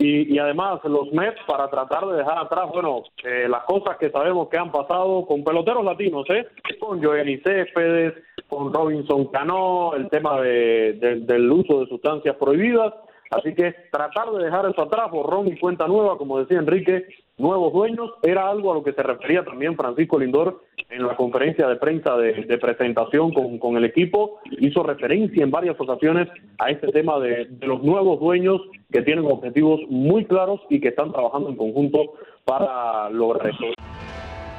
[0.01, 4.49] Y, además los Mets para tratar de dejar atrás, bueno, eh, las cosas que sabemos
[4.49, 6.47] que han pasado con peloteros latinos, ¿eh?
[6.79, 8.15] Con Joel Céspedes,
[8.47, 12.95] con Robinson Cano, el tema de, del uso de sustancias prohibidas.
[13.31, 17.05] Así que tratar de dejar eso atrás, borrón y cuenta nueva, como decía Enrique,
[17.39, 21.69] nuevos dueños, era algo a lo que se refería también Francisco Lindor en la conferencia
[21.69, 24.41] de prensa de, presentación con, el equipo.
[24.59, 29.27] Hizo referencia en varias ocasiones a este tema de, de los nuevos dueños que tienen
[29.27, 33.65] objetivos muy claros y que están trabajando en conjunto para lograr eso.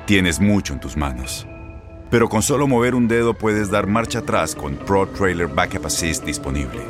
[0.06, 1.48] Tienes mucho en tus manos.
[2.10, 6.26] Pero con solo mover un dedo puedes dar marcha atrás con Pro Trailer Backup Assist
[6.26, 6.82] disponible.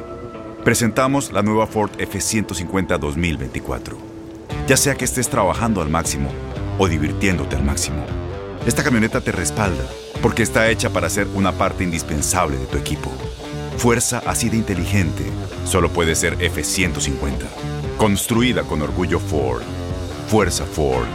[0.63, 4.08] Presentamos la nueva Ford F150 2024.
[4.69, 6.29] Ya sea que estés trabajando al máximo
[6.77, 8.05] o divirtiéndote al máximo,
[8.67, 9.81] esta camioneta te respalda
[10.21, 13.09] porque está hecha para ser una parte indispensable de tu equipo.
[13.77, 15.23] Fuerza así de inteligente
[15.65, 17.97] solo puede ser F150.
[17.97, 19.63] Construida con orgullo Ford.
[20.27, 21.07] Fuerza Ford.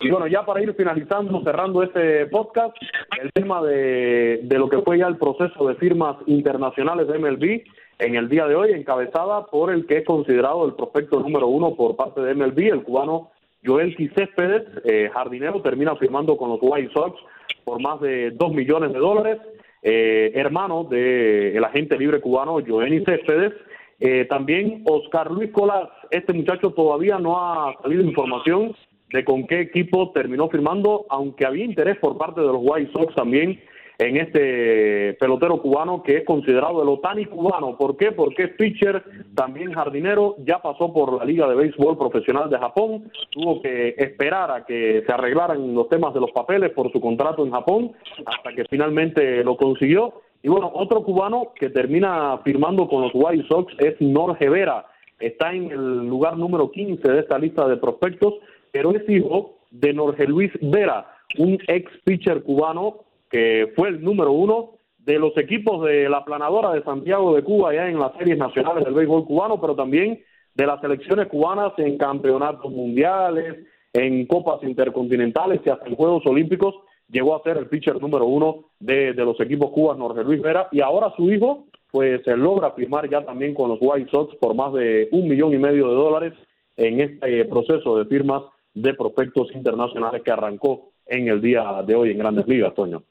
[0.00, 2.76] Y bueno, ya para ir finalizando, cerrando este podcast,
[3.22, 7.62] el tema de, de lo que fue ya el proceso de firmas internacionales de MLB
[7.98, 11.74] en el día de hoy, encabezada por el que es considerado el prospecto número uno
[11.74, 13.30] por parte de MLB, el cubano
[13.64, 17.18] Joel Céspedes, eh, jardinero, termina firmando con los White Sox
[17.64, 19.38] por más de dos millones de dólares,
[19.82, 23.52] eh, hermano del agente libre cubano Joel Céspedes.
[23.98, 28.76] Eh, también Oscar Luis Colás, este muchacho todavía no ha salido información
[29.10, 33.14] de con qué equipo terminó firmando, aunque había interés por parte de los White Sox
[33.14, 33.58] también
[33.98, 37.76] en este pelotero cubano que es considerado el Otani cubano.
[37.76, 38.12] ¿Por qué?
[38.12, 39.02] Porque es pitcher,
[39.34, 44.50] también jardinero, ya pasó por la Liga de Béisbol Profesional de Japón, tuvo que esperar
[44.50, 47.92] a que se arreglaran los temas de los papeles por su contrato en Japón,
[48.24, 50.22] hasta que finalmente lo consiguió.
[50.42, 54.86] Y bueno, otro cubano que termina firmando con los White Sox es Norge Vera.
[55.18, 58.34] Está en el lugar número 15 de esta lista de prospectos,
[58.70, 61.06] pero es hijo de Norge Luis Vera,
[61.38, 66.72] un ex pitcher cubano que fue el número uno de los equipos de la planadora
[66.72, 70.20] de Santiago de Cuba ya en las series nacionales del béisbol cubano, pero también
[70.54, 76.74] de las selecciones cubanas en campeonatos mundiales, en copas intercontinentales y hasta en Juegos Olímpicos
[77.08, 80.80] llegó a ser el pitcher número uno de, los equipos cubanos, Jorge Luis Vera, y
[80.80, 84.72] ahora su hijo pues se logra firmar ya también con los White Sox por más
[84.72, 86.32] de un millón y medio de dólares
[86.76, 88.42] en este proceso de firmas
[88.74, 93.02] de prospectos internacionales que arrancó en el día de hoy en Grandes Ligas, Toño.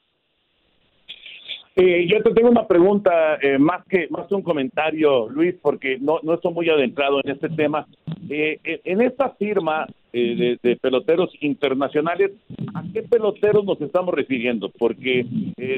[1.78, 5.98] Eh, yo te tengo una pregunta, eh, más que más que un comentario, Luis, porque
[6.00, 7.86] no, no estoy muy adentrado en este tema.
[8.30, 12.32] Eh, en esta firma de, peloteros internacionales,
[12.74, 14.70] ¿a qué peloteros nos estamos refiriendo?
[14.78, 15.26] Porque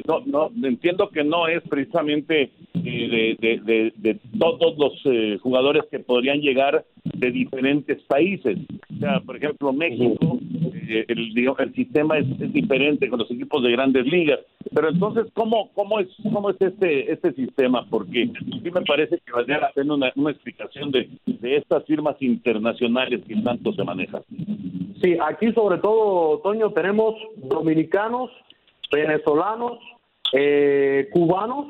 [0.06, 3.37] no, no entiendo que no es precisamente de,
[3.96, 8.58] de, todos los jugadores que podrían llegar de diferentes países.
[8.94, 10.38] O sea, por ejemplo, México,
[10.88, 14.40] el, el sistema es, es diferente con los equipos de grandes ligas.
[14.74, 17.87] Pero entonces, ¿cómo, cómo es cómo es este este sistema?
[17.88, 18.31] Porque
[18.62, 23.22] sí me parece que valdría la pena una, una explicación de, de estas firmas internacionales
[23.27, 24.22] que tanto se manejan.
[25.03, 28.31] Sí, aquí sobre todo, Toño, tenemos dominicanos,
[28.90, 29.79] venezolanos,
[30.33, 31.66] eh, cubanos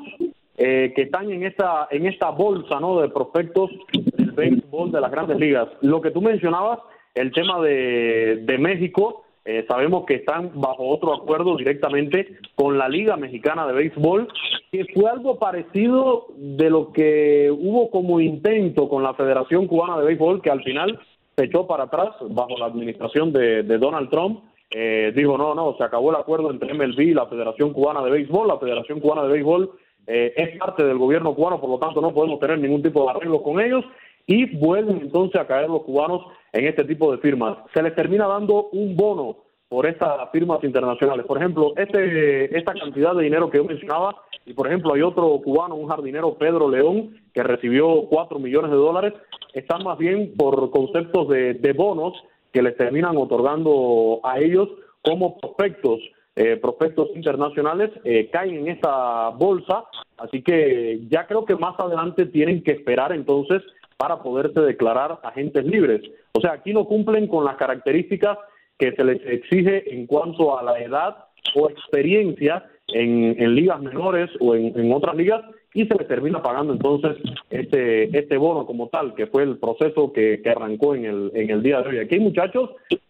[0.57, 3.69] eh, que están en esta en esta bolsa no de prospectos
[4.17, 5.69] del béisbol de las grandes ligas.
[5.81, 6.79] Lo que tú mencionabas,
[7.19, 12.87] el tema de, de México, eh, sabemos que están bajo otro acuerdo directamente con la
[12.87, 14.27] Liga Mexicana de Béisbol,
[14.71, 20.05] que fue algo parecido de lo que hubo como intento con la Federación Cubana de
[20.05, 20.99] Béisbol, que al final
[21.35, 24.43] se echó para atrás bajo la administración de, Donald Trump.
[24.71, 28.11] Eh, dijo, no, no, se acabó el acuerdo entre MLB y la Federación Cubana de
[28.11, 28.47] Béisbol.
[28.47, 29.71] La Federación Cubana de Béisbol
[30.07, 33.09] eh, es parte del gobierno cubano, por lo tanto no podemos tener ningún tipo de
[33.09, 33.83] arreglo con ellos
[34.29, 36.21] y vuelven entonces a caer los cubanos
[36.53, 37.57] en este tipo de firmas.
[37.73, 39.37] Se les termina dando un bono
[39.67, 41.25] por estas firmas internacionales.
[41.25, 44.15] Por ejemplo, este, esta cantidad de dinero que yo mencionaba,
[44.45, 48.77] y por ejemplo hay otro cubano, un jardinero, Pedro León, que recibió 4 millones de
[48.77, 49.13] dólares,
[49.53, 52.13] están más bien por conceptos de, bonos
[52.53, 54.69] que les terminan otorgando a ellos
[55.01, 55.99] como prospectos.
[56.35, 59.85] Eh, prospectos internacionales eh, caen en esta bolsa,
[60.19, 63.63] así que ya creo que más adelante tienen que esperar entonces
[63.99, 66.01] para poderse declarar agentes libres.
[66.31, 68.37] O sea, aquí no cumplen con las características
[68.77, 71.17] que se les exige en cuanto a la edad
[71.53, 75.41] o experiencia en, ligas menores o en, otras ligas
[75.73, 77.17] y se les termina pagando entonces
[77.49, 81.89] este este bono como tal, que fue el proceso que, arrancó en el día de
[81.89, 81.99] hoy.
[81.99, 82.69] Aquí hay muchachos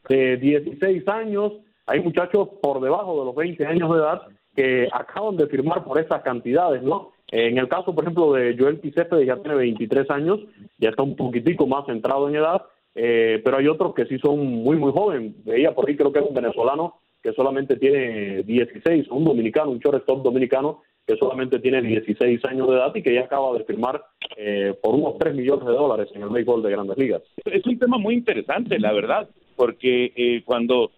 [0.10, 1.54] de 16 años,
[1.86, 4.22] hay muchachos por debajo de los 20 años de edad
[4.56, 7.12] que acaban de firmar por esas cantidades, ¿no?
[7.32, 10.40] En el caso, por ejemplo, de Joel Picepe, ya tiene 23 años,
[10.78, 12.64] ya está un poquitico más centrado en edad,
[12.96, 15.34] eh, pero hay otros que sí son muy, muy jóvenes.
[15.46, 19.80] Veía por ahí, creo que es un venezolano que solamente tiene 16, un dominicano, un
[19.80, 24.04] shortstop dominicano que solamente tiene 16 años de edad y que ya acaba de firmar
[24.38, 27.24] eh, por unos 3 millones de dólares en el béisbol de grandes ligas.
[27.46, 30.92] Es un tema muy interesante, la verdad, porque eh, cuando,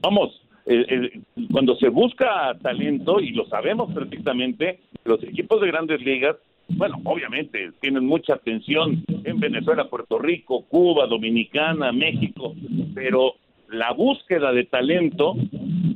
[0.00, 0.43] vamos,
[1.52, 6.36] cuando se busca talento, y lo sabemos perfectamente, los equipos de grandes ligas,
[6.68, 12.54] bueno, obviamente tienen mucha atención en Venezuela, Puerto Rico, Cuba, Dominicana, México,
[12.94, 13.34] pero
[13.68, 15.34] la búsqueda de talento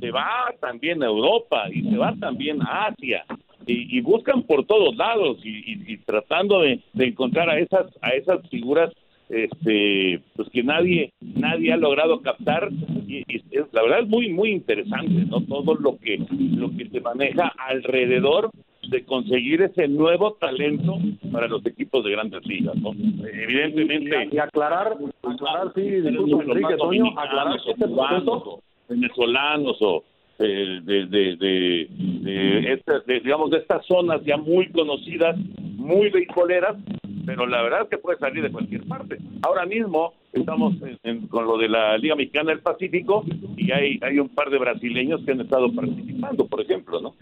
[0.00, 3.24] se va también a Europa y se va también a Asia
[3.66, 8.92] y, buscan por todos lados y, tratando de, encontrar a esas a esas figuras
[9.28, 12.70] este pues que nadie nadie ha logrado captar
[13.06, 13.24] y,
[13.72, 16.18] la verdad es muy muy interesante no todo lo que
[16.56, 18.50] lo que se maneja alrededor
[18.90, 20.98] de conseguir ese nuevo talento
[21.30, 27.56] para los equipos de grandes ligas no evidentemente y, aclarar aclarar sí Enrique Toño aclarar
[27.62, 27.86] que este
[28.88, 30.04] venezolanos o
[30.38, 31.88] eh, de, de, de,
[33.06, 35.36] de, digamos de estas zonas ya muy conocidas
[35.76, 36.76] muy beisboleras
[37.26, 39.18] pero la verdad es que puede salir de cualquier parte.
[39.42, 40.74] Ahora mismo estamos
[41.30, 43.24] con lo de la Liga Mexicana del Pacífico
[43.56, 47.14] y hay, un par de brasileños que han estado participando, por ejemplo, ¿no?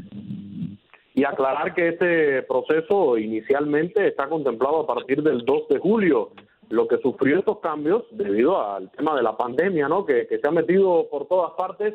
[1.15, 6.33] Y aclarar que este proceso inicialmente está contemplado a partir del 2 de julio,
[6.69, 10.05] lo que sufrió estos cambios debido al tema de la pandemia, ¿no?
[10.05, 11.95] Que se ha metido por todas partes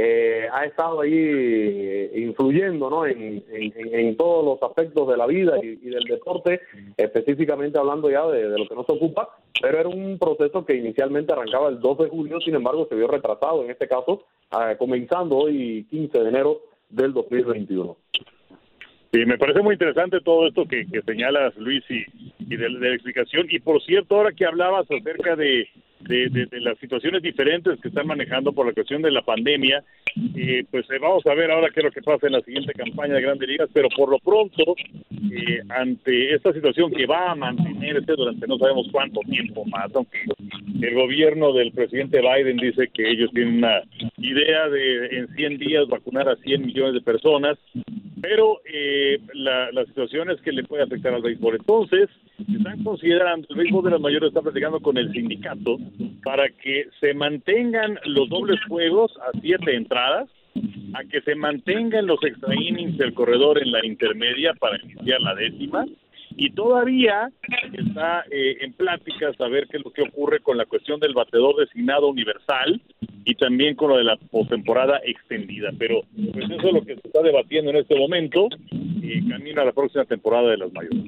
[0.00, 3.04] eh, ha estado ahí eh, influyendo ¿no?
[3.04, 6.60] en, en, todos los aspectos de la vida y, del deporte,
[6.96, 9.28] específicamente hablando ya de, lo que nos ocupa,
[9.60, 13.08] pero era un proceso que inicialmente arrancaba el 2 de julio, sin embargo se vio
[13.08, 14.22] retrasado en este caso,
[14.52, 17.96] ah, comenzando hoy 15 de enero del 2021.
[19.12, 22.04] Sí, me parece muy interesante todo esto que, señalas, Luis, y,
[22.40, 23.46] y de, la explicación.
[23.50, 25.66] Y por cierto, ahora que hablabas acerca de,
[26.00, 29.82] de, las situaciones diferentes que están manejando por la cuestión de la pandemia,
[30.36, 32.72] eh, pues eh, vamos a ver ahora qué es lo que pasa en la siguiente
[32.72, 34.76] campaña de Grandes Ligas, pero por lo pronto,
[35.32, 40.18] eh, ante esta situación que va a mantenerse durante no sabemos cuánto tiempo más, aunque
[40.80, 43.82] el gobierno del presidente Biden dice que ellos tienen una
[44.18, 47.58] idea de en 100 días vacunar a 100 millones de personas,
[48.20, 51.56] pero eh, la, situación es que le puede afectar al béisbol.
[51.56, 52.08] Entonces,
[52.38, 55.78] están considerando, el béisbol de las mayores está platicando con el sindicato
[56.24, 60.28] para que se mantengan los dobles juegos a siete entradas,
[60.94, 65.34] a que se mantengan los extra innings del corredor en la intermedia para iniciar la
[65.34, 65.86] décima,
[66.36, 67.30] y todavía
[67.72, 71.56] está eh, en plática saber qué es lo que ocurre con la cuestión del batedor
[71.56, 72.80] designado universal
[73.28, 75.68] y también con lo de la postemporada extendida.
[75.78, 76.00] Pero
[76.32, 80.06] pues eso es lo que se está debatiendo en este momento y camina la próxima
[80.06, 81.02] temporada de las mayores.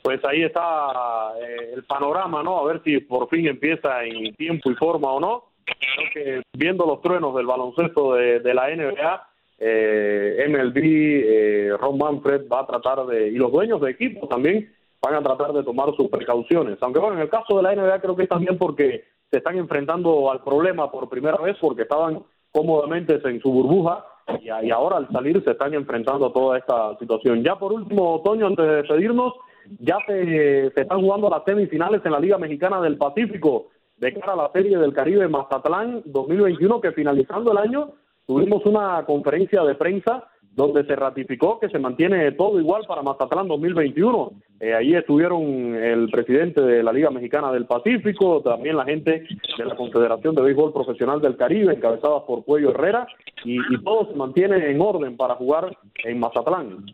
[0.00, 2.56] Pues ahí está eh, el panorama, ¿no?
[2.60, 5.44] A ver si por fin empieza en tiempo y forma o no.
[5.64, 9.28] Creo que viendo los truenos del baloncesto de, de la NBA,
[9.58, 14.72] eh, MLB, eh, Ron Manfred va a tratar de, y los dueños de equipo también
[15.00, 16.78] van a tratar de tomar sus precauciones.
[16.80, 19.02] Aunque bueno, en el caso de la NBA creo que es también porque
[19.32, 22.22] se están enfrentando al problema por primera vez porque estaban
[22.52, 24.04] cómodamente en su burbuja
[24.40, 27.42] y, y ahora al salir se están enfrentando a toda esta situación.
[27.42, 29.32] Ya por último, Otoño, antes de despedirnos,
[29.80, 34.34] ya se, se están jugando las semifinales en la Liga Mexicana del Pacífico de cara
[34.34, 37.92] a la Serie del Caribe Mazatlán 2021 que finalizando el año
[38.26, 43.48] tuvimos una conferencia de prensa donde se ratificó que se mantiene todo igual para Mazatlán
[43.48, 44.32] 2021.
[44.60, 49.26] Eh, ahí estuvieron el presidente de la Liga Mexicana del Pacífico, también la gente
[49.56, 53.06] de la Confederación de Béisbol Profesional del Caribe, encabezada por Cuello Herrera,
[53.44, 56.86] y, todo se mantiene en orden para jugar en Mazatlán.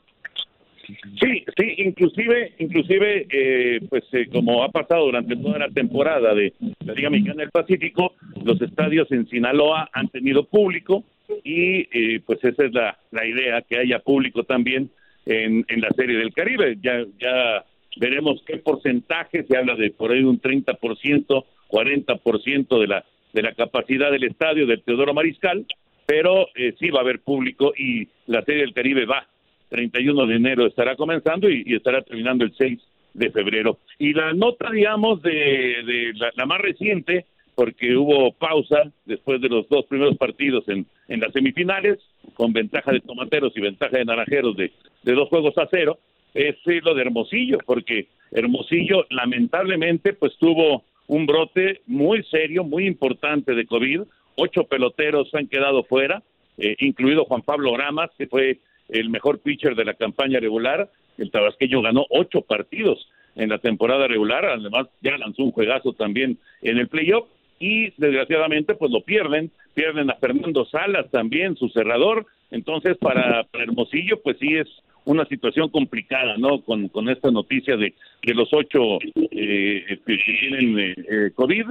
[1.21, 6.55] Sí, sí, inclusive, inclusive, eh, pues eh, como ha pasado durante toda la temporada de
[6.87, 11.05] la Liga Mexicana del Pacífico, los estadios en Sinaloa han tenido público,
[11.45, 14.91] y eh, pues esa es la, la idea, que haya público también
[15.27, 16.79] en, en la Serie del Caribe.
[16.83, 17.65] Ya, ya
[17.97, 23.53] veremos qué porcentaje, se habla de por ahí un 30%, 40% de la, de la
[23.55, 25.67] capacidad del estadio del Teodoro Mariscal,
[26.07, 29.27] pero eh, sí va a haber público y la Serie del Caribe va.
[29.71, 32.81] 31 de enero estará comenzando y, estará terminando el 6
[33.13, 33.79] de febrero.
[33.99, 39.49] Y la nota, digamos, de, de la, la más reciente porque hubo pausa después de
[39.49, 41.99] los dos primeros partidos en, en las semifinales,
[42.35, 45.99] con ventaja de tomateros y ventaja de naranjeros de, dos juegos a cero,
[46.35, 53.55] es lo de Hermosillo, porque Hermosillo lamentablemente pues tuvo un brote muy serio, muy importante
[53.55, 54.03] de COVID,
[54.37, 56.23] ocho peloteros han quedado fuera,
[56.59, 58.59] eh, incluido Juan Pablo Gramas, que fue
[58.91, 64.07] el mejor pitcher de la campaña regular, el tabasqueño ganó ocho partidos en la temporada
[64.07, 67.27] regular, además ya lanzó un juegazo también en el playoff,
[67.59, 74.21] y desgraciadamente pues lo pierden, pierden a Fernando Salas también, su cerrador, entonces para, Hermosillo
[74.23, 74.69] pues sí es
[75.05, 76.61] una situación complicada, ¿no?
[76.61, 78.99] Con, con esta noticia de, que los ocho
[79.31, 81.67] eh, que tienen eh, eh, COVID.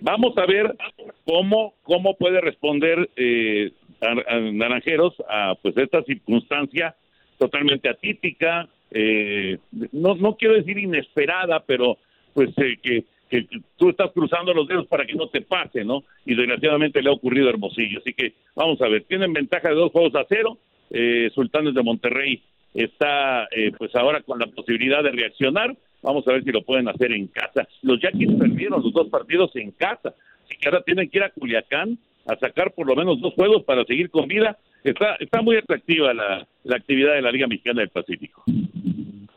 [0.00, 0.76] Vamos a ver
[1.24, 6.94] cómo, cómo puede responder eh, Naranjeros a pues esta circunstancia
[7.38, 9.58] totalmente atípica, eh,
[9.92, 11.98] no, no quiero decir inesperada, pero
[12.34, 12.50] pues
[12.82, 13.46] que que
[13.76, 16.04] tú estás cruzando los dedos para que no te pase, ¿no?
[16.24, 17.98] Y desgraciadamente le ha ocurrido a Hermosillo.
[17.98, 20.58] Así que vamos a ver, tienen ventaja de dos juegos a cero.
[20.90, 22.42] Eh, Sultanes de Monterrey
[22.74, 25.76] está eh, pues ahora con la posibilidad de reaccionar.
[26.02, 27.66] Vamos a ver si lo pueden hacer en casa.
[27.82, 30.14] Los Yaquis perdieron los dos partidos en casa.
[30.44, 33.64] Así que ahora tienen que ir a Culiacán a sacar por lo menos dos juegos
[33.64, 34.58] para seguir con vida.
[34.84, 38.44] Está, está muy atractiva la, la actividad de la Liga Mexicana del Pacífico.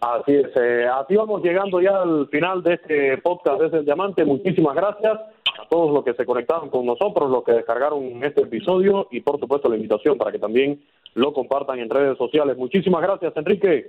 [0.01, 4.23] Así es, eh, así vamos llegando ya al final de este podcast de El Diamante.
[4.23, 9.07] Muchísimas gracias a todos los que se conectaron con nosotros, los que descargaron este episodio
[9.11, 10.81] y por supuesto la invitación para que también
[11.15, 12.57] lo compartan en redes sociales.
[12.57, 13.87] Muchísimas gracias, Enrique.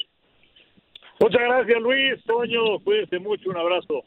[1.21, 2.25] Muchas gracias, Luis.
[2.25, 3.51] Toño, cuídense mucho.
[3.51, 4.03] Un abrazo.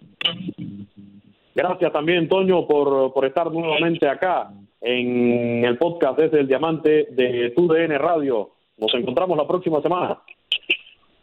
[1.56, 4.52] Gracias también, Toño, por, por estar nuevamente acá
[4.82, 8.50] en el podcast desde el Diamante de TUDN Radio.
[8.78, 10.20] Nos encontramos la próxima semana.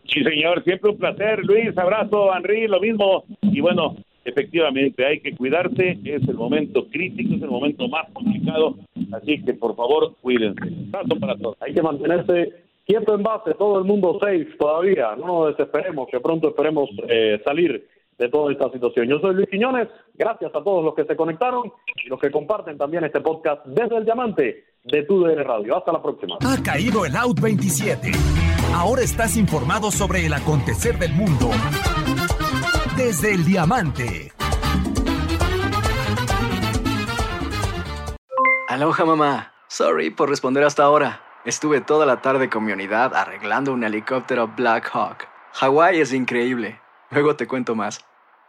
[0.05, 1.44] Sí, señor, siempre un placer.
[1.44, 3.24] Luis, abrazo, Henry, lo mismo.
[3.42, 8.76] Y bueno, efectivamente, hay que cuidarse, es el momento crítico, es el momento más complicado
[9.12, 10.61] Así que por favor, cuídense.
[11.20, 11.57] para todos.
[11.61, 12.53] Hay que mantenerse
[12.86, 15.14] quieto en base, todo el mundo safe todavía.
[15.16, 17.86] No nos desesperemos, que pronto esperemos eh, salir
[18.18, 19.09] de toda esta situación.
[19.09, 21.72] Yo soy Luis Quiñones, gracias a todos los que se conectaron
[22.05, 25.76] y los que comparten también este podcast desde el Diamante de TUDN Radio.
[25.76, 26.36] Hasta la próxima.
[26.40, 28.49] Ha caído el Out 27.
[28.75, 31.51] Ahora estás informado sobre el acontecer del mundo
[32.97, 34.33] desde el Diamante.
[38.68, 39.53] Aloha mamá.
[39.68, 41.23] Sorry por responder hasta ahora.
[41.45, 45.27] Estuve toda la tarde con mi unidad arreglando un helicóptero Black Hawk.
[45.55, 46.81] Hawái es increíble.
[47.11, 48.01] Luego te cuento más.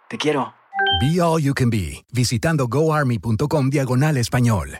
[0.10, 0.54] Te quiero.
[1.00, 4.80] Be All You Can Be, visitando goarmy.com diagonal español.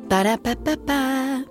[0.11, 1.50] Ba-da-ba-ba-ba.